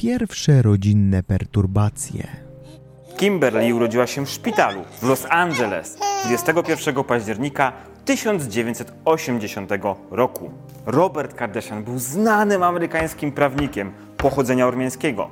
[0.00, 2.26] pierwsze rodzinne perturbacje.
[3.16, 7.72] Kimberly urodziła się w szpitalu w Los Angeles 21 października
[8.04, 9.70] 1980
[10.10, 10.50] roku.
[10.86, 15.30] Robert Kardashian był znanym amerykańskim prawnikiem pochodzenia ormiańskiego.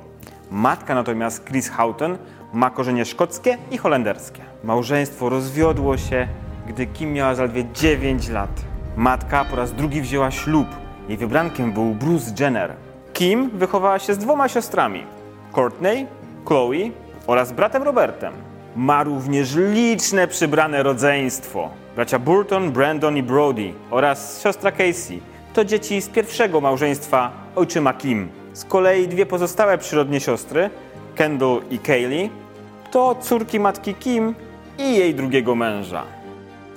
[0.51, 2.17] Matka natomiast Chris Houghton
[2.53, 4.41] ma korzenie szkockie i holenderskie.
[4.63, 6.27] Małżeństwo rozwiodło się,
[6.67, 8.61] gdy Kim miała zaledwie 9 lat.
[8.97, 10.67] Matka po raz drugi wzięła ślub.
[11.07, 12.88] Jej wybrankiem był Bruce Jenner.
[13.19, 15.03] Kim wychowała się z dwoma siostrami:
[15.55, 16.07] Courtney,
[16.45, 16.91] Chloe
[17.27, 18.33] oraz bratem Robertem.
[18.75, 21.69] Ma również liczne przybrane rodzeństwo.
[21.95, 25.21] Bracia Burton, Brandon i Brody oraz siostra Casey
[25.53, 28.29] to dzieci z pierwszego małżeństwa ojczyma Kim.
[28.53, 30.69] Z kolei dwie pozostałe przyrodnie siostry,
[31.15, 32.29] Kendall i Kaylee,
[32.91, 34.35] to córki matki Kim
[34.77, 36.03] i jej drugiego męża.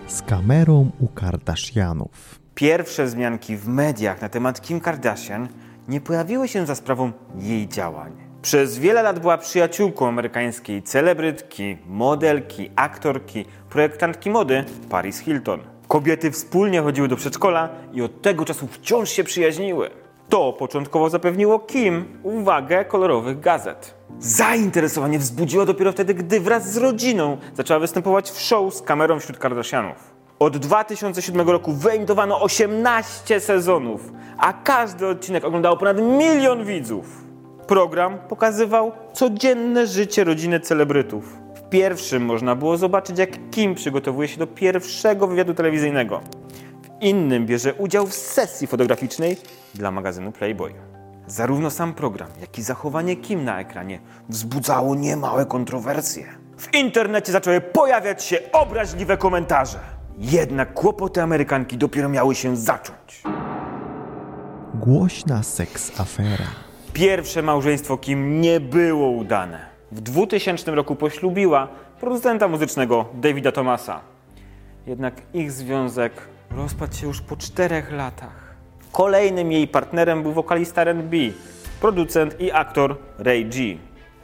[0.06, 2.42] Z kamerą u Kardashianów.
[2.55, 5.48] Pierwsze wzmianki w mediach na temat Kim Kardashian
[5.88, 8.12] nie pojawiły się za sprawą jej działań.
[8.42, 15.60] Przez wiele lat była przyjaciółką amerykańskiej celebrytki, modelki, aktorki, projektantki mody Paris Hilton.
[15.88, 19.91] Kobiety wspólnie chodziły do przedszkola i od tego czasu wciąż się przyjaźniły.
[20.28, 23.94] To początkowo zapewniło Kim uwagę kolorowych gazet.
[24.19, 29.38] Zainteresowanie wzbudziło dopiero wtedy, gdy wraz z rodziną zaczęła występować w show z kamerą wśród
[29.38, 30.11] Kardashianów.
[30.42, 37.24] Od 2007 roku wyemitowano 18 sezonów, a każdy odcinek oglądało ponad milion widzów.
[37.66, 41.38] Program pokazywał codzienne życie rodziny celebrytów.
[41.54, 46.20] W pierwszym można było zobaczyć, jak Kim przygotowuje się do pierwszego wywiadu telewizyjnego.
[46.82, 49.36] W innym bierze udział w sesji fotograficznej
[49.74, 50.72] dla magazynu Playboy.
[51.26, 56.24] Zarówno sam program, jak i zachowanie Kim na ekranie wzbudzało niemałe kontrowersje.
[56.58, 60.02] W internecie zaczęły pojawiać się obraźliwe komentarze.
[60.23, 63.23] Jednak kłopoty Amerykanki dopiero miały się zacząć.
[64.75, 66.45] Głośna seks afera.
[66.92, 69.67] Pierwsze małżeństwo Kim nie było udane.
[69.93, 71.69] W 2000 roku poślubiła
[72.00, 74.00] producenta muzycznego Davida Thomasa.
[74.87, 76.12] Jednak ich związek
[76.50, 78.55] rozpadł się już po czterech latach.
[78.93, 81.16] Kolejnym jej partnerem był wokalista R&B,
[81.81, 83.77] producent i aktor Ray G.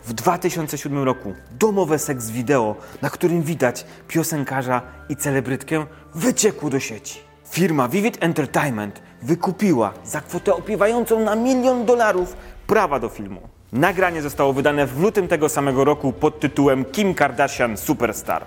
[0.04, 7.20] W 2007 roku domowe seks wideo, na którym widać piosenkarza i celebrytkę, wyciekło do sieci.
[7.50, 13.40] Firma Vivid Entertainment wykupiła za kwotę opiewającą na milion dolarów prawa do filmu.
[13.72, 18.44] Nagranie zostało wydane w lutym tego samego roku pod tytułem Kim Kardashian Superstar.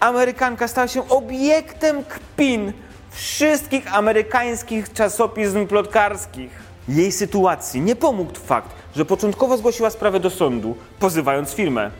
[0.00, 2.72] Amerykanka stała się obiektem kpin
[3.10, 6.50] wszystkich amerykańskich czasopism plotkarskich.
[6.88, 11.90] Jej sytuacji nie pomógł fakt, że początkowo zgłosiła sprawę do sądu, pozywając firmę.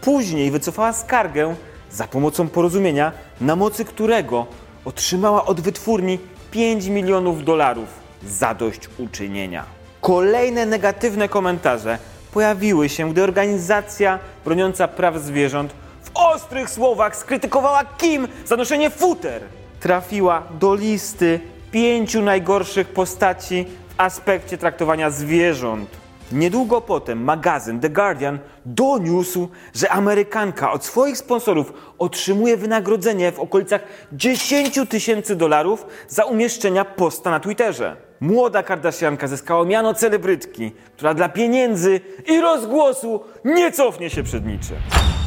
[0.00, 1.54] Później wycofała skargę
[1.90, 4.46] za pomocą porozumienia, na mocy którego
[4.84, 6.18] otrzymała od wytwórni
[6.50, 7.88] 5 milionów dolarów
[8.26, 9.64] zadośćuczynienia.
[10.00, 11.98] Kolejne negatywne komentarze
[12.32, 15.72] pojawiły się, gdy organizacja broniąca praw zwierząt
[16.02, 19.42] w ostrych słowach skrytykowała Kim za noszenie futer.
[19.80, 26.07] Trafiła do listy pięciu najgorszych postaci w aspekcie traktowania zwierząt.
[26.32, 33.82] Niedługo potem magazyn The Guardian doniósł, że Amerykanka od swoich sponsorów otrzymuje wynagrodzenie w okolicach
[34.12, 37.96] 10 tysięcy dolarów za umieszczenia posta na Twitterze.
[38.20, 44.76] Młoda Kardashianka zyskała miano celebrytki, która dla pieniędzy i rozgłosu nie cofnie się przed niczym.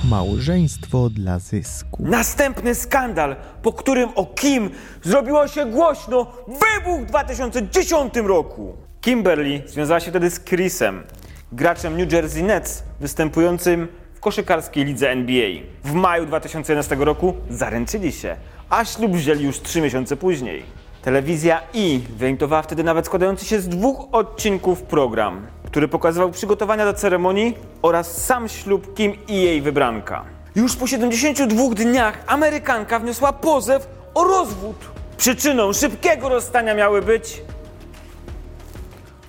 [0.09, 2.03] Małżeństwo dla zysku.
[2.06, 4.69] Następny skandal, po którym o Kim
[5.03, 8.91] zrobiło się głośno, wybuchł w 2010 roku.
[9.01, 11.03] Kimberly związała się wtedy z Chrisem,
[11.51, 15.50] graczem New Jersey Nets, występującym w koszykarskiej lidze NBA.
[15.84, 18.35] W maju 2011 roku zaręczyli się,
[18.69, 20.63] a ślub wzięli już trzy miesiące później.
[21.01, 26.94] Telewizja E wyemitowała wtedy nawet składający się z dwóch odcinków program, który pokazywał przygotowania do
[26.94, 30.25] ceremonii oraz sam ślub Kim i jej wybranka.
[30.56, 34.75] Już po 72 dniach Amerykanka wniosła pozew o rozwód.
[35.18, 37.41] Przyczyną szybkiego rozstania miały być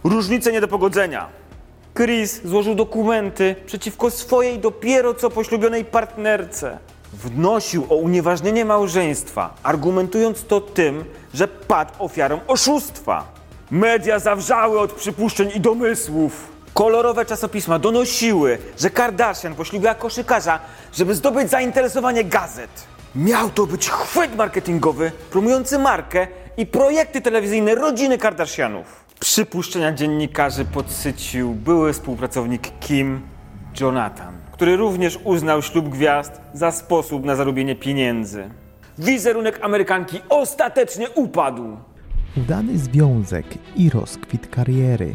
[0.04, 1.28] różnice nie do pogodzenia.
[1.94, 6.78] Chris złożył dokumenty przeciwko swojej dopiero co poślubionej partnerce.
[7.12, 11.04] Wnosił o unieważnienie małżeństwa, argumentując to tym,
[11.34, 13.24] że padł ofiarą oszustwa.
[13.70, 16.52] Media zawrzały od przypuszczeń i domysłów.
[16.74, 20.58] Kolorowe czasopisma donosiły, że Kardashian poślubiła koszykarza,
[20.92, 22.70] żeby zdobyć zainteresowanie gazet.
[23.14, 26.26] Miał to być chwyt marketingowy promujący markę
[26.56, 29.01] i projekty telewizyjne rodziny Kardashianów.
[29.22, 33.20] Przypuszczenia dziennikarzy podsycił były współpracownik Kim
[33.80, 38.50] Jonathan, który również uznał ślub gwiazd za sposób na zarobienie pieniędzy.
[38.98, 41.76] Wizerunek Amerykanki ostatecznie upadł.
[42.36, 43.46] Udany związek
[43.76, 45.14] i rozkwit kariery.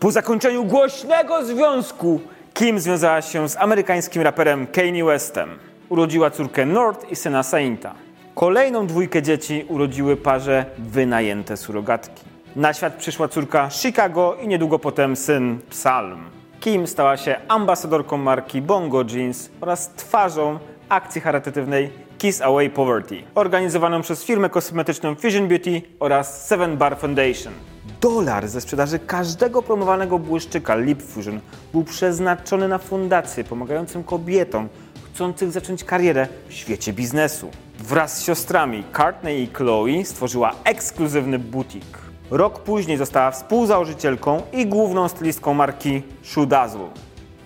[0.00, 2.20] Po zakończeniu głośnego związku
[2.54, 5.48] Kim związała się z amerykańskim raperem Kanye Westem.
[5.88, 7.94] Urodziła córkę North i syna Sainta.
[8.34, 12.33] Kolejną dwójkę dzieci urodziły parze wynajęte surogatki.
[12.56, 16.20] Na świat przyszła córka Chicago i niedługo potem syn Psalm.
[16.60, 20.58] Kim stała się ambasadorką marki Bongo Jeans oraz twarzą
[20.88, 27.52] akcji charytatywnej Kiss Away Poverty, organizowaną przez firmę kosmetyczną Fusion Beauty oraz Seven Bar Foundation.
[28.00, 31.40] Dolar ze sprzedaży każdego promowanego błyszczyka Lip Fusion
[31.72, 34.68] był przeznaczony na fundacje pomagającym kobietom
[35.12, 37.50] chcących zacząć karierę w świecie biznesu.
[37.78, 42.03] Wraz z siostrami Courtney i Chloe stworzyła ekskluzywny butik.
[42.30, 46.46] Rok później została współzałożycielką i główną stylistką marki Shoe.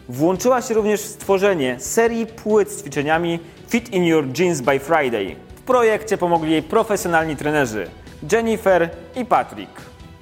[0.08, 5.36] Włączyła się również w stworzenie serii płyt z ćwiczeniami Fit in Your Jeans by Friday.
[5.56, 7.90] W projekcie pomogli jej profesjonalni trenerzy
[8.32, 9.72] Jennifer i Patrick.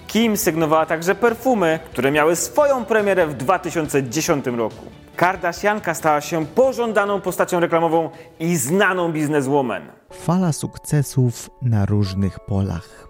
[0.06, 4.84] Kim sygnowała także perfumy, które miały swoją premierę w 2010 roku.
[5.16, 8.10] Kardashianka stała się pożądaną postacią reklamową
[8.40, 9.82] i znaną bizneswoman.
[10.12, 13.05] Fala sukcesów na różnych polach.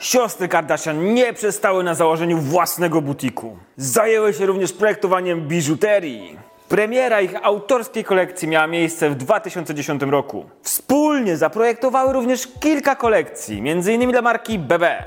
[0.00, 3.56] Siostry Kardashian nie przestały na założeniu własnego butiku.
[3.76, 6.38] Zajęły się również projektowaniem biżuterii.
[6.68, 10.44] Premiera ich autorskiej kolekcji miała miejsce w 2010 roku.
[10.62, 14.10] Wspólnie zaprojektowały również kilka kolekcji, m.in.
[14.10, 15.04] dla marki BB.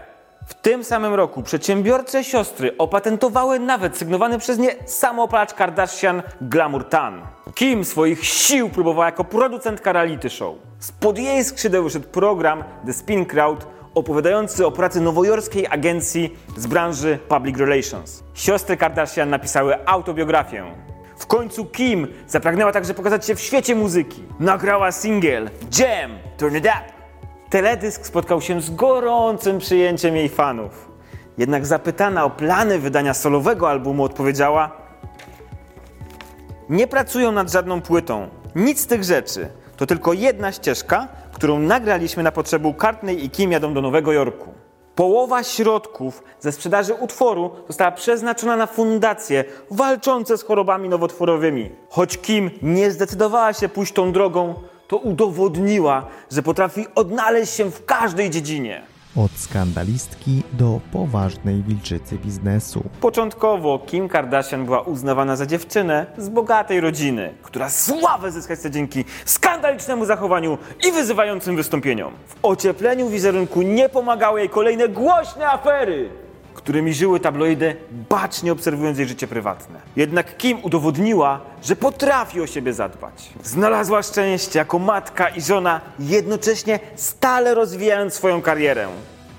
[0.48, 7.22] W tym samym roku przedsiębiorcze siostry opatentowały nawet sygnowany przez nie samopalacz Kardashian Glamour Tan.
[7.56, 10.56] Kim swoich sił próbowała jako producentka reality show.
[10.80, 17.20] Spod jej skrzydeł wyszedł program The Spin Crowd opowiadający o pracy nowojorskiej agencji z branży
[17.28, 18.24] public relations.
[18.34, 20.64] Siostry Kardashian napisały autobiografię.
[21.18, 24.24] W końcu Kim zapragnęła także pokazać się w świecie muzyki.
[24.40, 25.50] Nagrała singiel
[25.80, 26.94] Jam, Turn It Up.
[27.50, 30.92] Teledysk spotkał się z gorącym przyjęciem jej fanów.
[31.38, 34.72] Jednak zapytana o plany wydania solowego albumu odpowiedziała:
[36.70, 38.30] Nie pracują nad żadną płytą.
[38.56, 39.50] Nic z tych rzeczy.
[39.78, 44.54] To tylko jedna ścieżka, którą nagraliśmy na potrzeby Courtney i Kim jadą do Nowego Jorku.
[44.96, 51.70] Połowa środków ze sprzedaży utworu została przeznaczona na fundacje walczące z chorobami nowotworowymi.
[51.90, 54.54] Choć Kim nie zdecydowała się pójść tą drogą,
[54.88, 58.93] to udowodniła, że potrafi odnaleźć się w każdej dziedzinie.
[59.18, 62.84] Od skandalistki do poważnej wilczycy biznesu.
[63.02, 69.06] Początkowo Kim Kardashian była uznawana za dziewczynę z bogatej rodziny, która sławę zyskać chce dzięki
[69.26, 70.58] skandalicznemu zachowaniu
[70.88, 72.14] i wyzywającym wystąpieniom.
[72.28, 76.10] W ociepleniu wizerunku nie pomagały jej kolejne głośne afery,
[76.54, 77.76] którymi żyły tabloidy,
[78.10, 79.80] bacznie obserwując jej życie prywatne.
[79.96, 83.30] Jednak Kim udowodniła, że potrafi o siebie zadbać.
[83.44, 88.88] Znalazła szczęście jako matka i żona, jednocześnie stale rozwijając swoją karierę.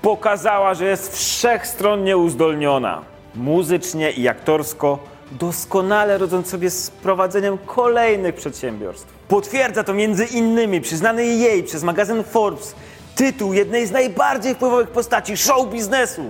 [0.01, 3.01] Pokazała, że jest wszechstronnie uzdolniona.
[3.35, 4.99] Muzycznie i aktorsko,
[5.31, 9.13] doskonale rodząc sobie z prowadzeniem kolejnych przedsiębiorstw.
[9.27, 12.75] Potwierdza to między innymi przyznany jej przez magazyn Forbes
[13.15, 16.23] tytuł jednej z najbardziej wpływowych postaci show biznesu.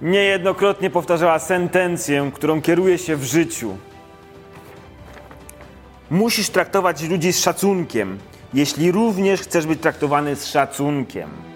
[0.00, 3.76] Niejednokrotnie powtarzała sentencję, którą kieruje się w życiu.
[6.10, 8.18] Musisz traktować ludzi z szacunkiem,
[8.54, 11.55] jeśli również chcesz być traktowany z szacunkiem.